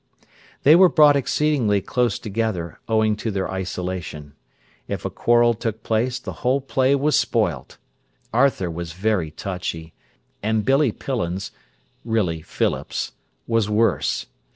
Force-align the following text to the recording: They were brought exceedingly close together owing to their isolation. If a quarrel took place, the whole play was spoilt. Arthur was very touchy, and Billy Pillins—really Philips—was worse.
They 0.63 0.75
were 0.75 0.89
brought 0.89 1.15
exceedingly 1.15 1.79
close 1.79 2.17
together 2.17 2.79
owing 2.87 3.15
to 3.17 3.29
their 3.29 3.51
isolation. 3.51 4.33
If 4.87 5.05
a 5.05 5.11
quarrel 5.11 5.53
took 5.53 5.83
place, 5.83 6.17
the 6.17 6.33
whole 6.41 6.59
play 6.59 6.95
was 6.95 7.15
spoilt. 7.15 7.77
Arthur 8.33 8.71
was 8.71 8.93
very 8.93 9.29
touchy, 9.29 9.93
and 10.41 10.65
Billy 10.65 10.91
Pillins—really 10.91 12.41
Philips—was 12.41 13.69
worse. 13.69 14.25